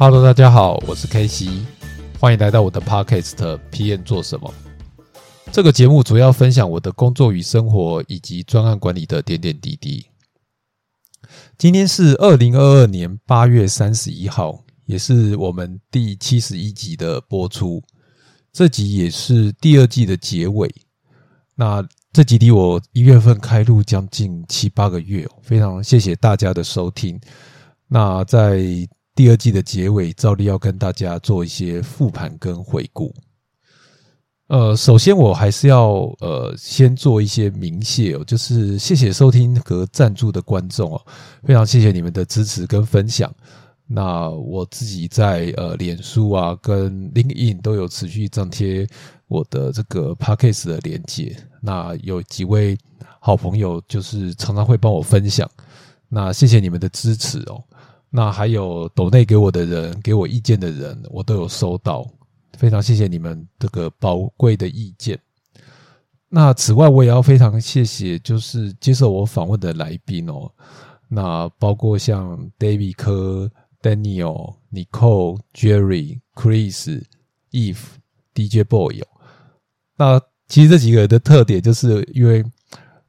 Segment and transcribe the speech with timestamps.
[0.00, 1.48] Hello，大家好，我是 K C，
[2.20, 4.54] 欢迎来到我的 Podcast PM 做什么？
[5.50, 10.06] 这个节目主要分享我的工作与生活，以及专案管理的点点滴滴。
[11.58, 17.82] 今天是二零二二年八月三十一号，也是我们第七十一集的播出。
[18.52, 20.72] 这集也是第二季的结尾。
[21.56, 27.20] 那这集离我一月份开录将近七八个月，非常谢谢大家的收听。
[27.88, 28.62] 那在
[29.18, 33.12] 第二季的结尾，照例要跟大家做一些复盘跟回顾。
[34.46, 41.06] 呃，首先我还是要呃先做一些鸣谢哦，就是谢谢收听和赞助的观众哦，
[41.42, 43.34] 非常谢谢你们的支持跟分享。
[43.88, 48.86] 那我自己在呃脸书啊跟 LinkedIn 都有持续张贴
[49.26, 51.36] 我的这个 Podcast 的连接。
[51.60, 52.78] 那有几位
[53.18, 55.50] 好朋友就是常常会帮我分享，
[56.08, 57.60] 那谢谢你们的支持哦。
[58.10, 62.06] 那还有抖内给我的人，给我意见的人，我都有收到。
[62.56, 65.18] 非常谢谢你们这个宝贵的意见。
[66.28, 70.50] 那此外，我也要非常谢谢，就是接受我访问的来宾哦。
[71.08, 77.02] 那包括像 David 科、Daniel、Nicole、Jerry、Chris、
[77.50, 77.78] Eve、
[78.34, 79.02] DJ Boy。
[79.96, 82.44] 那其实这几个人的特点，就是因为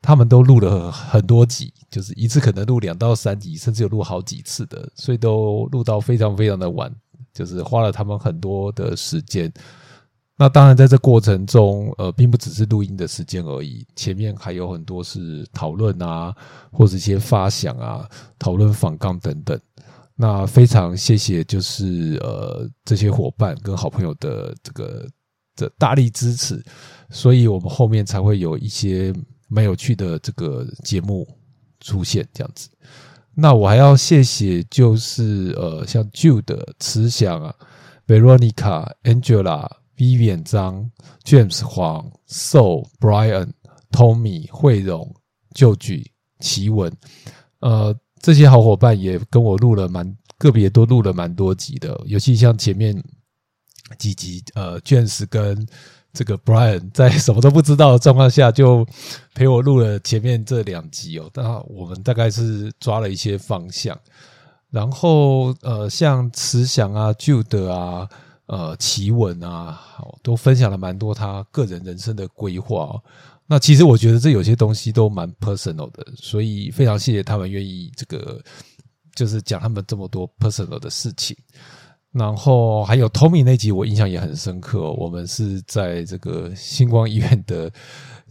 [0.01, 6.93] 他们都录了很多集，就是一次可能录两到三集，甚至有录好几次的，所以都录到非常非常的晚。
[7.31, 9.53] 就是花了他们很多的时间，
[10.35, 16.35] 那当然在这过程中，呃，并不只是录音的时间而已，前面还有很多是讨论啊，
[16.71, 19.57] 或者一些发想啊，讨论访纲等等。
[20.15, 25.07] 那非常谢谢，就是呃这些伙伴跟好朋友的这个
[25.55, 26.61] 的大力支持，
[27.09, 29.13] 所以我们后面才会有一些
[29.49, 31.27] 蛮有趣的这个节目
[31.79, 32.69] 出现，这样子。
[33.33, 37.55] 那我还要谢谢，就是呃，像 Jude、慈祥啊、
[38.05, 40.89] Veronica、Angela、Vivian 张、
[41.23, 43.51] James 黄、So、Brian、
[43.91, 45.15] Tommy、惠荣、
[45.55, 46.95] 旧举、奇文，
[47.61, 53.01] 呃，这些好伙伴也跟我录了蛮个别都录了蛮多集的，尤其像前面
[53.97, 55.67] 几集，呃，James 跟。
[56.11, 58.85] 这个 Brian 在什么都不知道的状况下，就
[59.33, 61.29] 陪我录了前面这两集哦。
[61.33, 63.97] 那我们大概是抓了一些方向，
[64.69, 68.09] 然后呃，像慈祥啊、Jude 啊、
[68.47, 69.79] 呃、奇文啊，
[70.23, 72.99] 都分享了蛮多他个人人生的规划。
[73.45, 78.39] 那其实我觉得这有些东西都蛮 personal 的，所以非常谢谢他们愿意这个，
[79.15, 81.35] 就是讲他们这么多 personal 的事情。
[82.11, 84.91] 然后还有 Tommy 那集，我印象也很深刻。
[84.93, 87.71] 我们是在这个星光医院的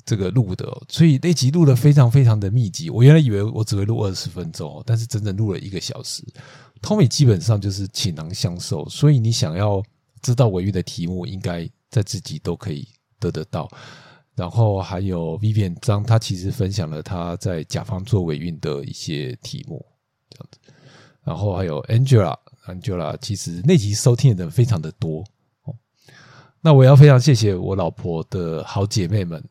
[0.05, 2.91] 这个录的，所以那集录的非常非常的密集。
[2.91, 6.25] 我原来以为我只会录二十分钟，但是整整录了一个小时。
[6.83, 9.81] Tommy 基本上就是倾囊相授，所以你想要
[10.23, 12.89] 知道尾韵的题目，应该在自己都可以
[13.21, 13.71] 得得到。
[14.35, 19.87] 然后还有 Vivian 张，他其实分享了他在甲方做尾韵的一些题目，
[20.31, 20.59] 这样子。
[21.23, 22.37] 然后还有 Angela。
[22.69, 25.25] 很久了，其实那集收听的人非常的多。
[26.61, 29.43] 那我要非常谢谢我老婆的好姐妹们，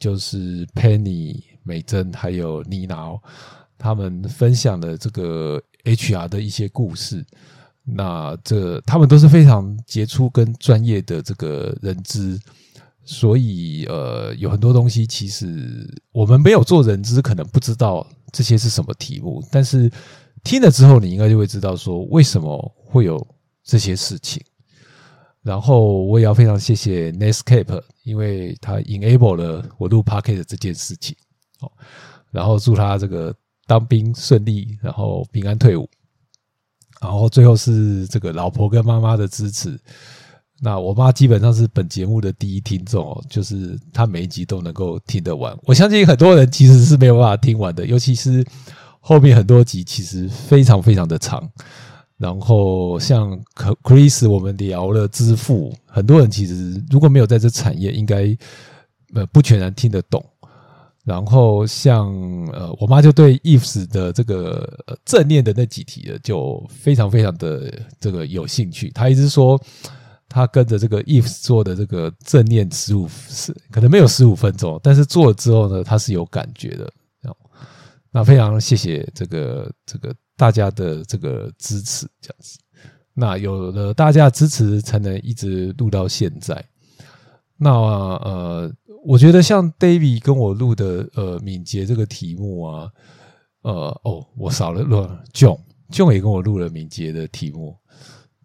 [0.00, 3.14] 就是 Penny、美珍还有妮娜，
[3.76, 7.22] 他们分享的这个 HR 的一些故事。
[7.84, 12.40] 那这他们都是非常杰出跟专业的这个人资，
[13.04, 19.92] 所以呃，有很多东西其实我们没有做人资，可能不知道这些是什么题目，但是。
[20.46, 23.26] 听了之后，你应该就会知道说为什么会有
[23.64, 24.40] 这些事情。
[25.42, 31.16] 然后我也要非常谢谢 Netscape，因为他 enable 了我录 p a r k e t 这件事情。
[31.60, 31.70] 哦，
[32.30, 33.34] 然后祝他这个
[33.66, 35.88] 当兵顺利，然后平安退伍。
[37.00, 39.76] 然后最后是这个老婆跟妈妈的支持。
[40.60, 45.56] 那我妈基本上是本节目的第一听众哦，就是她每一集都能够听得完。
[45.64, 48.46] 我相信很多人其实是没有办法听完的，尤其是。
[49.08, 51.48] 后面很多集其实非常非常的长，
[52.18, 53.40] 然后像
[53.84, 58.36] Chris 我们聊了支付，很多人其实如果没有在这产业，应该
[59.14, 60.20] 呃不全然听得懂。
[61.04, 62.12] 然后像
[62.52, 64.68] 呃我妈就对 Ifs 的这个
[65.04, 69.56] 正念的那几题的就非常非常的这个有兴趣，她一直说
[70.28, 76.92] 她跟着这个 Ifs 做的这个正念十五是可能没有十五分钟，但是做了之后呢，她是有感觉的。
[78.16, 82.58] 那非常谢谢这个这个大家的这个支持，这样子。
[83.12, 86.64] 那有了大家支持，才能一直录到现在。
[87.58, 88.72] 那呃，
[89.04, 92.90] 我觉得像 David 跟我录的呃敏捷这个题目啊，
[93.60, 97.76] 呃哦，我少了录 John，John 也跟我录了敏捷的题目。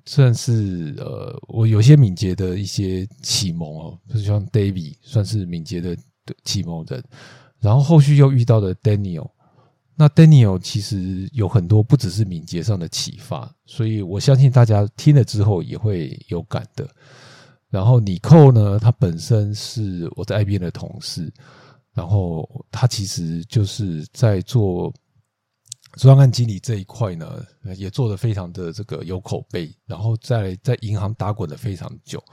[0.06, 5.96] 算是呃，我有些敏捷的一些启蒙哦，就是像 David 算是敏捷的
[6.44, 7.02] 启蒙人，
[7.62, 9.30] 然后后续又遇到的 Daniel，
[10.02, 16.90] 那 Daniel 其实有很多不只是敏捷上的启发，所以我相信大家听了之后也会有感的。
[17.70, 21.32] 然后你寇呢，他本身是我在 IBM 的同事，
[21.94, 24.92] 然后他其实就是在做。
[25.98, 27.46] 专案经理这一块呢，
[27.76, 32.24] 也做得非常的这个有口碑，然后在在银行打滚了非常久，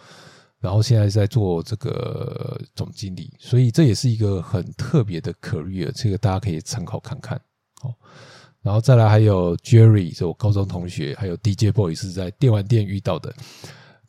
[0.61, 7.41] 然后现在在做这个总经理，所以这也是一个很特别的 career，这个大家可以参考看看。
[7.83, 7.95] 哦，
[8.63, 13.35] 然后再来还有 Jerry，是我高中同学，还有 DJ Boy 是在电玩店遇到的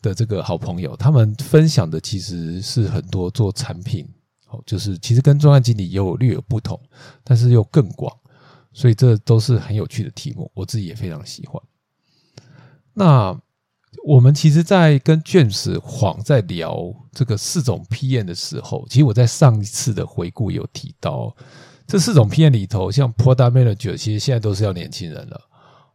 [0.02, 4.08] 的这个好朋友，他们分享的其实是很多做产品，
[4.48, 6.80] 哦，就是其实跟专案经理有略有不同，
[7.24, 8.16] 但是又更广。
[8.72, 11.62] 所以这都是很有趣的题目，我自己也非常喜欢。
[12.94, 13.38] 那
[14.06, 16.78] 我们其实，在跟 James 黄在聊
[17.12, 21.36] 这个四种 PM 的时候，其实我在上一次的回顾有提到，
[21.90, 25.42] 这四种 PM 里头，像 Product Manager，其实现在都是要年轻人了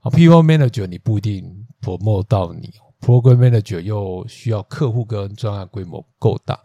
[0.00, 0.10] 啊。
[0.10, 2.68] People Manager 你不一定 promote 到你
[3.00, 6.58] ，Program Manager 又需要客户跟专案规模够大，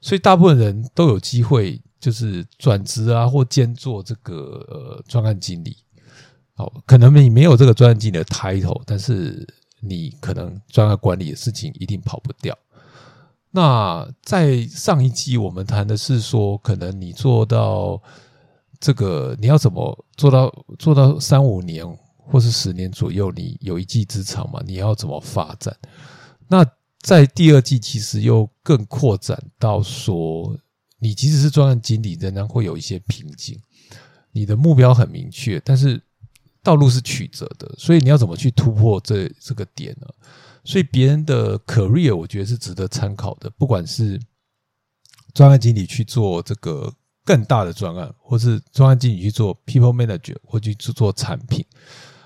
[0.00, 1.80] 所以大部分人都有机会。
[2.00, 5.74] 就是转职啊，或兼做这个呃专案经理，
[6.52, 9.48] 好，可能你没有这个专案经理的 title，但是
[9.80, 12.54] 你可能专案管理的事情一定跑不掉。
[13.52, 18.02] 那在上一季我们谈的是说，可能你做到
[18.84, 21.82] 这个，你要怎么做到做到三五年
[22.18, 24.60] 或是十年左右，你有一技之长嘛？
[24.66, 25.74] 你要怎么发展？
[26.48, 26.62] 那
[27.00, 30.54] 在第二季其实又更扩展到说。
[30.98, 33.60] 你即使是专案经理，仍然会有一些瓶颈。
[34.32, 36.00] 你的目标很明确，但是
[36.62, 40.06] 道路是曲折的，所以你要怎么去突破这这个点呢？
[40.64, 44.18] 所以别人的 career 我觉得是值得参考的，不管是
[45.34, 46.90] 专案经理去做这个
[47.24, 51.64] 更大的专案，或是专案经理去做 people manager，或去做做产品，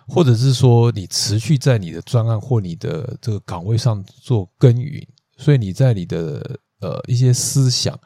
[0.06, 5.06] 或者是说你持续在你的专案或你的这个岗位上做耕耘，
[5.36, 7.98] 所以你在你的呃一些思想。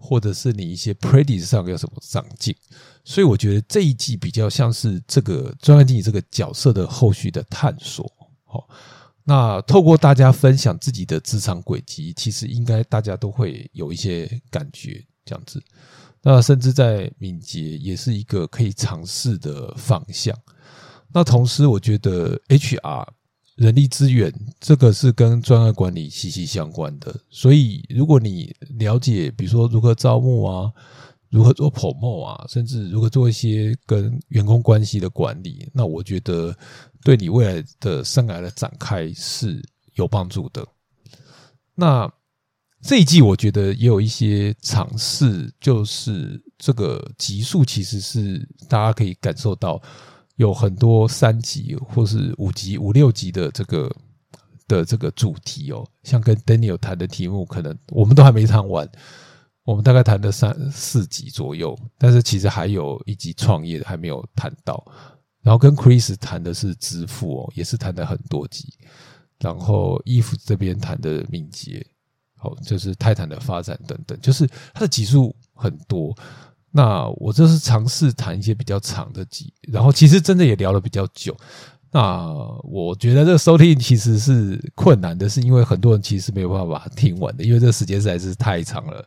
[0.00, 2.54] 或者是你一些 practice 上有什么长进，
[3.04, 8.08] 所以我觉得这一季比较像是这个专案经理这个角色的后续的探索。
[8.44, 8.68] 好，
[9.24, 15.60] 那透过大家分享自己的职场轨迹，其实应该大家都会有一些感觉这样子。
[16.28, 20.36] 那甚至在敏捷也是一个可以尝试的方向。
[21.10, 23.06] 那同时，我觉得 HR。
[23.56, 30.72] 人力资源这个是跟专案管理息息相关的，所以如果你了解，比如说如何招募啊，
[31.28, 36.56] 如何做 promo 啊，甚至如何做一些跟员工关系的管理，那我觉得
[37.02, 39.60] 对你未来的生涯的展开是
[39.94, 40.64] 有帮助的。
[41.74, 42.08] 那
[42.82, 49.80] 这一季我觉得也有一些尝试，就是这个级数其实是大家可以感受到。
[50.36, 53.92] 有很多三级或是五级、五六级的这个
[54.68, 58.88] 的这个主题哦，像跟 Daniel 谈的题目，可能我们都还没谈完，
[59.64, 64.80] 我们大概谈的三四级左右，但是其实还有一级创业还没有谈到。
[65.42, 68.72] 然后跟 Chris 谈的是支付哦，也是谈了很多级。
[69.40, 71.84] 然后衣服这边谈的敏捷，
[72.38, 76.16] 好，就是泰坦的发展等等，就是它的级数很多。
[76.70, 81.36] 那我这是尝试谈一些比较长的集，然后其实真的也聊了比较久。
[81.90, 82.28] 那
[82.62, 89.04] 我觉得这个收听其实是困难的，是因为很多人其实没有办法把它听完的，因为这个时间实在是太长了。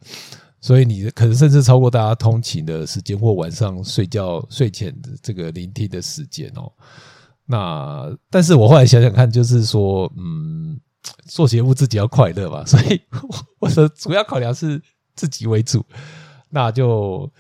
[0.60, 6.72] 所以你可能甚至超过大家通勤的时间或晚上睡觉睡前的这个聆听的时间哦。
[7.46, 10.80] 那但是我后来想想看，就是说，嗯，
[11.26, 13.02] 做节目自己要快乐嘛， 所以
[13.60, 14.82] 我的主要考量是
[15.16, 15.86] 自己为主，
[16.50, 17.32] 那就。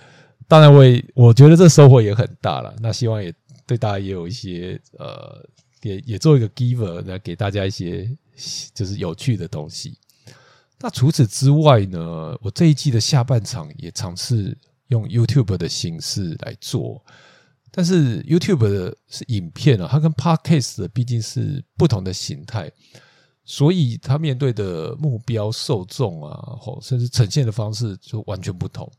[0.47, 2.75] 当然，我也我觉得这收获也很大了。
[2.81, 3.33] 那希望也
[3.65, 5.41] 对大家也有一些呃，
[5.81, 8.05] 也也做一个 giver 来给大家一些
[8.73, 9.97] 就是有趣的东西。
[10.77, 17.01] 那除此之外呢，我这一季的下半场也尝试用 YouTube 的形式来做，
[17.71, 22.69] 但是 YouTube 的是影片啊，它跟 Podcast 的毕竟是不同的形态，
[23.51, 28.89] 所以他面对的目标受众啊，或甚至呈现的方式就完全不同。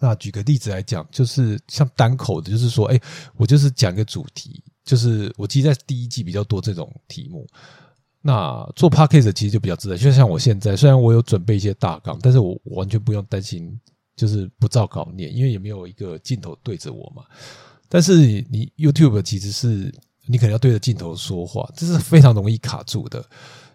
[0.00, 3.00] 那举个例子来讲，就是像单口的，就是说，哎，
[3.34, 7.44] 我就是讲一个主题，就是我其实，在第一季比较多这种题目。
[8.22, 13.76] 那做 p a c k a g e 其实就比较自然，就像我现在，虽然我有准备一些大纲，但是我完全不用担心，
[14.14, 17.24] 就是不照稿念，因为也没有一个镜头对着我嘛。
[17.88, 19.92] 但是你 YouTube 其实是
[20.30, 23.24] 你可能要对着镜头说话，这是非常容易卡住的。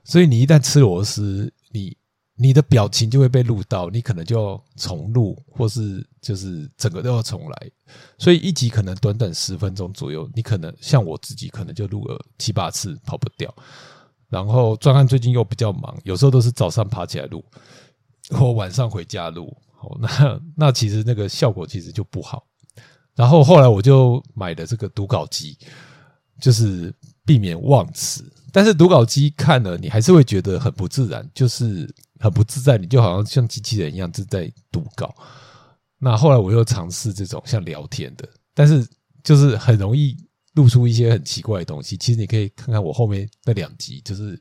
[0.04, 1.96] 所以你一旦吃螺丝，你
[2.38, 7.72] 你的表情就会被录到，你可能就要重录，或是就是整个都要重来。
[8.18, 13.54] 所以一集可能短短十分钟左右，你可能像我自己可能就录了七八次，跑不掉。
[14.30, 17.44] 然后专案最近又比较忙，有时候都是早上爬起来录，
[18.32, 19.56] 或晚上回家录。
[19.82, 22.46] 哦，那那其实那个效果其实就不好。
[23.16, 25.58] 然后后来我就买了这个读稿机，
[26.40, 26.94] 就是
[27.26, 28.24] 避免忘词。
[28.52, 35.14] 但是读稿机看了，你还是会觉得很不自然，就是很不自在，你就好像像机器人一样是在读稿。
[35.98, 38.88] 那后来我又尝试这种像聊天的，但是
[39.24, 40.16] 就是很容易
[40.54, 41.98] 录出一些很奇怪的东西。
[41.98, 44.40] 其实你可以看看我后面那两集，就是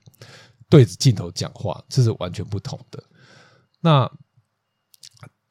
[0.69, 3.03] 对着镜头讲话，这是完全不同的。
[3.81, 4.11] 那。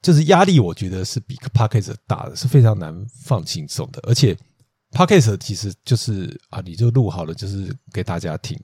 [0.02, 3.98] 就是压力，我觉得是比 p a c k a g e 大的，是非常难放轻松的。
[4.02, 4.36] 而且
[4.94, 8.58] p a c k a g e 其实就是啊，你就录好了，就是给大家听。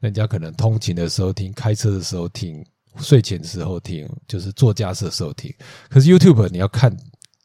[0.00, 2.64] 人家可能通勤的时候听，开车的时候听，
[2.96, 5.52] 睡前的时候听，就是做家事的时候听。
[5.88, 6.96] 可是 YouTube 你要看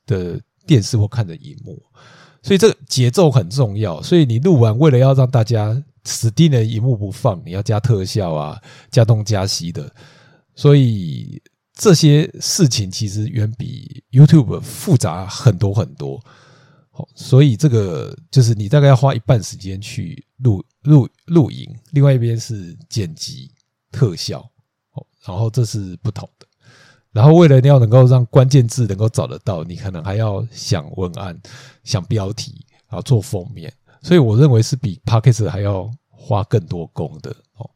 [0.05, 1.79] 的电视或看的荧幕，
[2.41, 4.01] 所以这个节奏很重要。
[4.01, 9.93] 所以你录完，为了要让大家死定了荧幕不放，你要加特效啊，加东加西的，
[10.55, 11.41] 所以。
[11.81, 16.21] 这些事情其实远比 YouTube 复杂很多很多，
[16.99, 23.49] 好，所以这个就是你大概要花一半时间去录录录影，另外一边是剪辑
[23.89, 24.41] 特效，
[24.91, 26.45] 哦，然后这是不同的。
[27.13, 31.39] 然后为了你要能够让关键字能够找得到，你可能还要想文案、
[31.85, 37.69] 想标题，然后做封面，所以我认为是比 p o c k e t 还要花更多功的哦。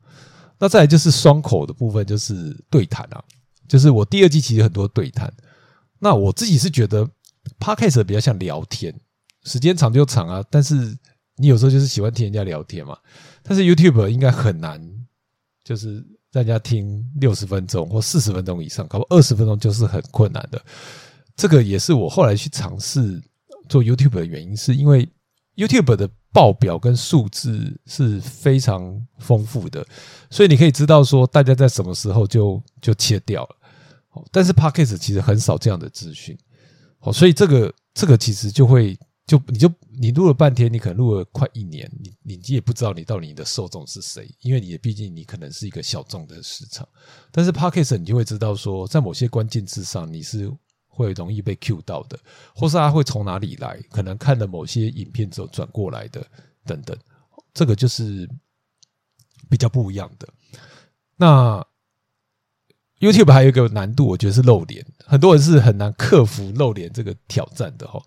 [0.59, 3.23] 那再来就是双口的部分，就是对谈啊。
[3.69, 5.33] 就是我第二季其实很多对谈，
[5.99, 7.09] 那我自己是觉得
[7.57, 8.93] podcast 比较像聊天，
[9.43, 10.43] 时间长就长啊。
[10.49, 10.75] 但是
[11.37, 12.97] 你有时候就是喜欢听人家聊天嘛。
[13.41, 14.81] 但是 YouTube 应该很难，
[15.63, 15.95] 就是
[16.31, 20.61] 让人家听六十分钟或四十分钟以上，搞不二十分钟就是很困难的。
[21.35, 23.21] 这个也是我后来去尝试
[23.67, 25.07] 做 YouTube 的原因，是因为
[25.55, 29.85] YouTube 的报表跟数字是非常丰富的，
[30.29, 33.55] 所以你可以知道说大家在什么时候就就切掉了。
[34.31, 36.37] 但是 Podcast 其实很少这样的资讯，
[36.99, 46.87] 好，所以这个这个其实就会就你就你录了半天，你可能录了快一年，你你也不知道你到底你的受众是谁，因为你毕竟你可能是一个小众的市场。
[47.31, 50.51] 但是 Podcast 你就会知道说，在某些关键字上你是
[50.87, 52.19] 会容易被 Q 到的，
[52.53, 56.25] 或是他会从哪里来，可能看了某些影片之后转过来的
[56.65, 56.97] 等等，
[57.53, 58.29] 这个就是
[59.49, 60.27] 比较不一样的。
[61.15, 61.65] 那。
[63.03, 68.01] YouTube 还有一个难度，我觉得是露脸，很多人是很难克服露脸这个挑战的哈，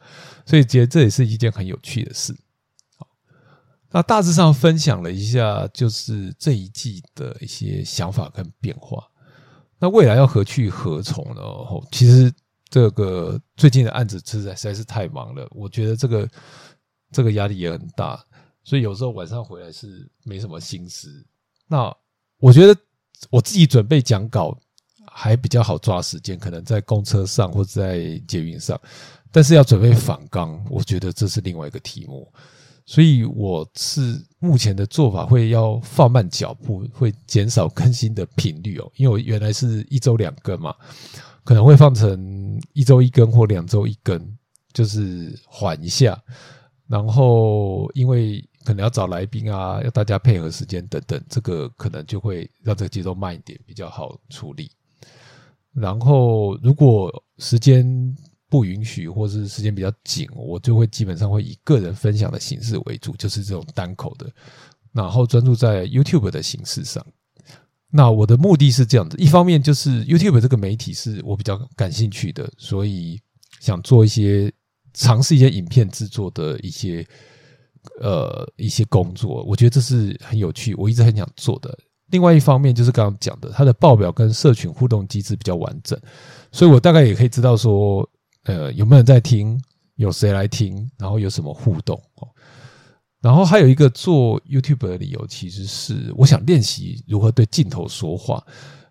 [0.47, 2.35] 所以觉得这也是一件很有趣的事。
[2.97, 3.07] 好，
[3.91, 9.05] 那大致上分享了一下，就是这一季的一些想法跟变化。
[9.79, 11.43] 那未来要何去何从呢？
[11.43, 12.33] 哦，其实
[12.71, 16.27] 这个最近的案子实在实在是太忙了，我觉得这个
[17.13, 18.19] 这个压力也很大，
[18.65, 21.27] 所以有时候晚上回来是没什么心思。
[21.67, 21.95] 那
[22.39, 22.75] 我觉得
[23.29, 24.59] 我自己准备讲稿。
[25.19, 28.79] 还比较好抓时间，可能在公车上或者在捷运上，
[29.33, 32.31] 但是要准备反纲，我觉得这是另外一个题目。
[32.85, 38.93] 所以我是目前的做法会要放慢脚步，会减少更新的频率哦。
[38.97, 40.75] 因为我原来是一周两更嘛，
[41.45, 44.21] 可能会放成一周一更或两周一更，
[44.75, 46.23] 就是缓一下。
[46.87, 54.71] 然后因为可能要找来宾啊，要大家配合时间等等，这个可能就会让这个节奏慢一点，比较好处理。
[55.79, 58.17] 然后，如果时间
[58.49, 64.27] 不允许，或是时间比较紧，我就会基本上会以个人分享的形式为主，就是这种单口的，
[64.93, 67.05] 然后专注在 YouTube 的形式上。
[67.91, 73.21] 那我的目的是这样子：一方面就是 YouTube 这个媒体是我比较感兴趣的，所以
[73.61, 74.51] 想做一些
[74.95, 77.07] 尝试一些影片制作的一些
[78.01, 81.79] 呃一些工作，我觉得这是很有趣，我一直很想做的。
[82.11, 86.01] 另外一方面就是刚刚讲的，它的报表跟社群互动机制比较完整，
[86.53, 88.09] 所以我大概也可以知道说，
[88.45, 89.61] 呃，有没有人在听，
[89.97, 92.29] 有谁来听，然后有什么互动哦。
[93.21, 98.41] 然后还有一个做 YouTube 的理由，其实是我想练习如何对镜头说话，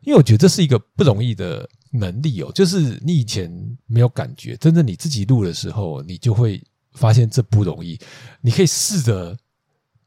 [0.01, 2.51] 因为我觉得这是一个不容易的能力哦。
[2.53, 3.49] 就是你以前
[3.85, 6.61] 没有感觉，真正你自己录的时候，你就会
[6.95, 7.97] 发现这不容易。
[8.41, 9.37] 你可以试着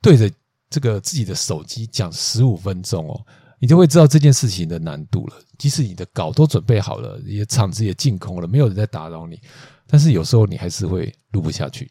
[0.03, 0.31] 对着。
[0.71, 3.27] 这个自己的手机讲十五分钟哦，
[3.59, 5.37] 你就会知道这件事情的难度了。
[5.57, 9.41] 即使你的稿都准备好了，也场子也净空了，没有人在打扰你，
[9.87, 11.91] 但是有时候你还是会录不下去。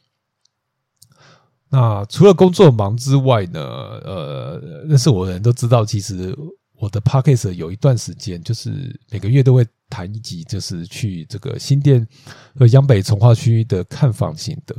[1.70, 4.58] 那除了工作忙之外呢，呃，
[4.88, 6.34] 认识我的人都知道，其实
[6.80, 12.08] 我的 p a c k a g e 有一段时间，就是每个月都会谈一集，就是去这个新店
[12.56, 14.74] 和央北从化区的看房心得。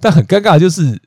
[0.00, 0.98] 但很尴尬，就是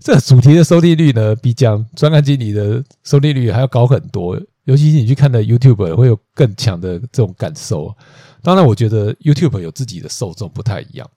[0.00, 4.40] 这主题的收听率呢，比讲专案经理的收听率还要高很多。
[4.64, 7.94] 尤其是你去看的 YouTube，会有更强的这种感受。
[8.42, 11.08] 当然，我觉得 YouTube 有自己的受众不太一样，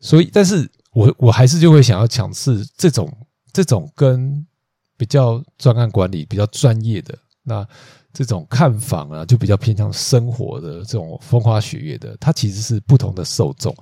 [0.00, 0.68] 所以，但是。
[0.94, 3.12] 我我还是就会想要强势这种
[3.52, 4.46] 这种跟
[4.96, 7.12] 比较专案管理比较专业的
[7.42, 7.66] 那
[8.12, 13.74] 这种看法啊，就比较偏向生活的这种风花雪月的，它其实是不同的受众，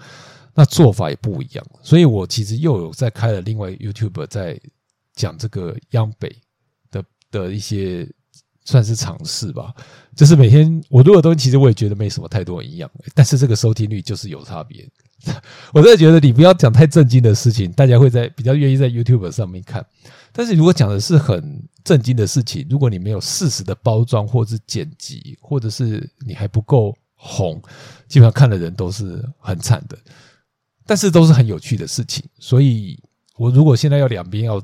[0.55, 1.67] 那做法也不一样。
[1.83, 4.61] 所以我其实又有在开了另外 YouTube 在
[5.15, 6.35] 讲这个央北
[6.91, 8.09] 的的一些
[8.65, 9.75] 算是尝试吧，
[10.15, 14.89] 就是每天我录的东西，其实我也觉得没什么太多营养，但是这个收听率就是有差别。
[15.73, 19.85] 我真的觉得你不要讲太震惊的事情，大家会在比较愿意在 YouTube 上面看。
[20.33, 27.63] 但是如果讲的是很震惊的事情，如果你没有适时的包装或是剪辑，或者是你还不够红，
[28.09, 29.97] 基本上看的人都是很惨的。
[30.87, 32.99] 但是都是很有趣的事情，所以
[33.37, 34.63] 我如果现在要两边要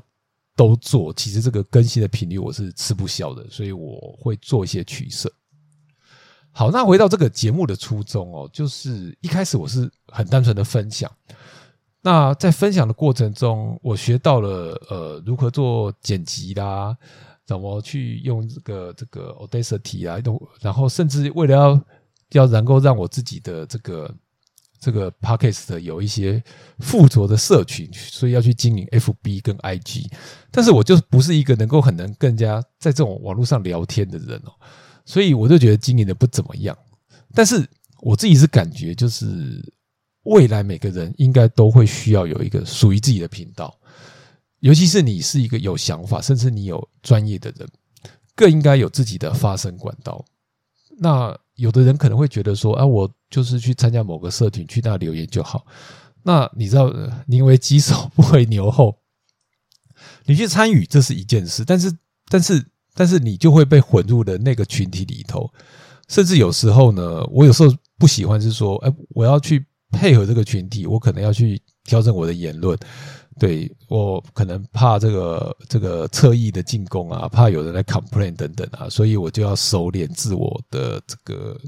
[0.55, 5.31] 都做，其实这个更新的频率我是吃不消的，所以我会做一些取舍。
[6.51, 11.09] 好，那回到这个节目的初衷哦，就是一开始我是很单纯的分享。
[12.01, 16.97] 那在分享的过程中，我学到了呃如何做剪辑啦，
[17.45, 20.21] 怎么去用这个这个 Audacity 啊，
[20.59, 21.81] 然后甚至为了要
[22.31, 24.13] 要能够让我自己的这个
[24.79, 26.41] 这个 Podcast 有一些
[26.79, 30.05] 附着的社群，所以要去经营 FB 跟 IG。
[30.49, 34.53] 但是我就不是一个能够很能更加在这种网络上聊天的人哦。
[35.05, 36.77] 所以我就觉得经营的不怎么样，
[37.33, 37.67] 但是
[38.01, 39.59] 我自己是感觉，就是
[40.23, 43.75] 未来每个人应该都会需要有一个属于自己的频道，
[44.59, 47.67] 尤其是你是一个有想法，甚至你有专业的人，
[48.35, 50.23] 更应该有自己的发声管道。
[50.97, 55.65] 那有的人可能会觉得说，啊，我就是去参加某个社群，去那留言就好。
[56.23, 56.91] 那你知道，
[57.27, 58.97] 宁为鸡首不为牛后，
[60.25, 61.91] 你去参与这是一件事，但是，
[62.29, 62.65] 但是。
[62.95, 65.49] 但是你就会被混入了那个群体里头，
[66.09, 72.77] 甚至有时候呢，我有时候不喜欢是说，哎，我要去配合这个群体，我可能要去调整我的言论，
[73.39, 81.59] 对我可能怕这个这个侧翼的进攻啊，怕有人来 complain 等等啊，所以我就要收敛自我的这个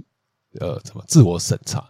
[0.60, 1.90] 呃，怎么自我审查？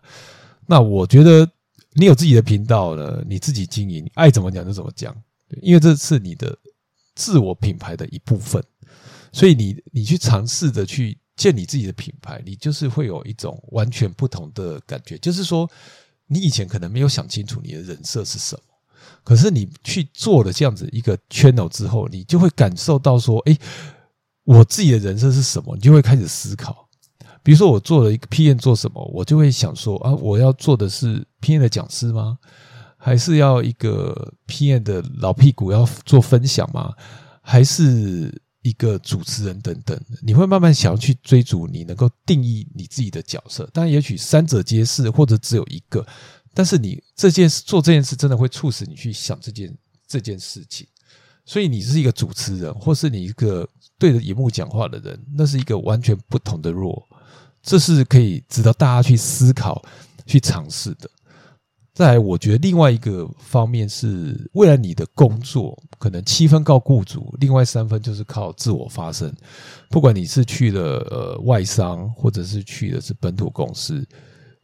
[0.67, 1.49] 那我觉得
[1.93, 5.15] 你有自己的频道呢，你自己经营，爱怎么讲就怎么讲，
[5.61, 6.55] 因为这是你的
[7.15, 8.63] 自我品牌的一部分。
[9.33, 15.17] 所以你你去尝试着去建立自己的品牌，你就是会有一种完全不同的感觉。
[15.17, 15.69] 就是说，
[16.27, 18.61] 你以前可能没有想清楚你的人设是什么，
[19.23, 23.57] 可是你去做了这样子一个 channel 之后，你就会感受到说，哎，
[24.43, 25.75] 我自己的人设是什么？
[25.75, 26.87] 你就会开始思考。
[27.43, 32.37] 比如说，我做了一个 P N 做什么，我就会想说啊，我要做的是 P N 的讲师吗？
[32.97, 36.93] 还是要一个 P N 的老屁股要做分享吗？
[37.41, 38.41] 还是？
[38.63, 46.05] 一个主持人等等，你会慢慢想要去追逐你能够定义你自己的角色，但也许三者皆是，或者只有一个。
[46.53, 50.87] 但是你这件事做这件事，真的会促使你去想这件这件事情。
[51.45, 57.07] 所以你是一个主持人，或是你一个对着荧幕讲话的人，那是一个完全不同的弱，
[57.63, 59.83] 这是可以值得大家去思考、
[60.25, 61.09] 去尝试的。
[61.93, 69.31] 再来，我觉得另外一个方面是，未来你的工作可能七分靠雇主，另外三分就是靠自我发声。
[69.89, 74.07] 不管你是去了呃外商，或者是去的是本土公司，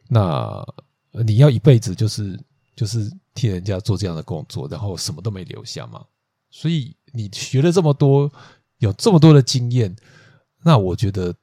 [0.08, 0.64] 那
[1.12, 2.38] 你要一辈子就是
[2.76, 6.04] 就是替人家做这样的工作，然后什么都没留下嘛。
[6.50, 8.30] 所以你学了这么多，
[8.78, 9.94] 有这么多的经验，
[10.62, 11.34] 那我觉得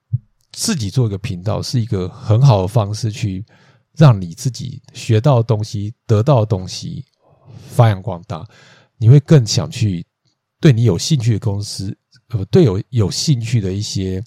[0.52, 3.46] 自己做一个频道是一个很好的方式去。
[3.98, 7.06] 让你自己学到的东西、得到的东西
[7.70, 8.46] 发扬光大，
[8.98, 10.06] 你会更想去
[10.60, 11.98] 对你有兴趣的公司，
[12.28, 14.22] 呃，对有有兴趣的一些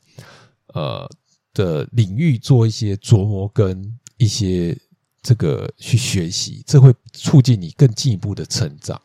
[0.68, 1.06] 呃
[1.52, 4.74] 的领域做一些琢磨跟一些
[5.22, 9.00] 这个去学习，这会促进你更进一步的成长，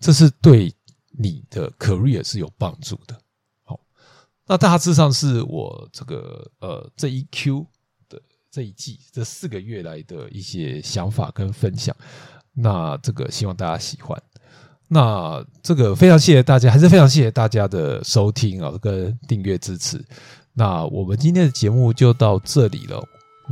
[0.00, 0.74] 这是对
[1.10, 3.18] 你的 career 是有帮助的。
[3.64, 3.78] 好，
[4.46, 7.66] 那大致上是我这个呃这一 Q
[8.08, 8.20] 的。
[8.54, 11.96] 这一季这四个月来的一些想法跟分享，
[12.52, 14.22] 那这个希望大家喜欢。
[14.88, 20.04] 那这个非常谢谢大家，还是非常谢谢大家的收听啊，跟订阅支持。
[20.52, 23.02] 那我们今天的节目就到这里了。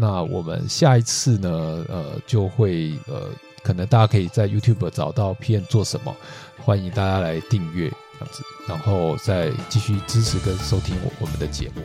[0.00, 3.28] 那我们下一次呢，呃，就会呃
[3.62, 6.16] 可能大家可以在 YouTube 找到 PN 做什么，
[6.64, 11.82] 欢迎大家来订阅这样子，然后再继续支持跟收听我我们的节目。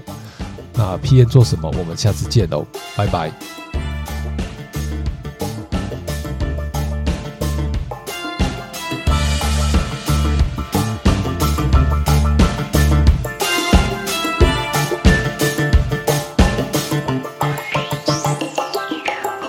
[0.73, 1.69] 那 PN 做什么？
[1.77, 3.29] 我们下次见喽，拜拜。